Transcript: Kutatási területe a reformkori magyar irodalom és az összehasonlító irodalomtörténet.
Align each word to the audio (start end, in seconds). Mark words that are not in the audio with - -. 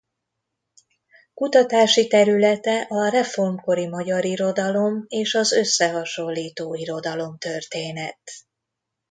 Kutatási 1.33 2.07
területe 2.07 2.81
a 2.81 3.07
reformkori 3.07 3.87
magyar 3.87 4.25
irodalom 4.25 5.05
és 5.07 5.33
az 5.33 5.51
összehasonlító 5.51 6.73
irodalomtörténet. 6.75 8.19